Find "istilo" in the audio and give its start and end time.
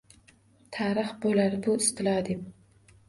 1.85-2.17